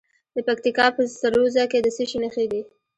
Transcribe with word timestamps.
د 0.35 0.37
پکتیکا 0.47 0.85
په 0.95 1.01
سروضه 1.19 1.63
کې 1.71 1.79
د 1.85 1.87
څه 1.95 2.03
شي 2.09 2.17
نښې 2.23 2.45
دي؟ 2.51 2.61